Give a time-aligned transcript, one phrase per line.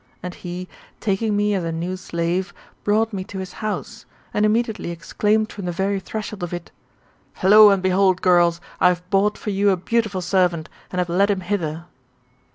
[0.23, 0.67] And he,
[0.99, 5.65] taking me as a new slave, brought me to his house, and immediately exclaimed from
[5.65, 6.71] the very threshold of it,"
[7.43, 11.29] Lo, and behold, girls, I have bought for you a beautiful servant, and have led
[11.29, 11.85] him hither."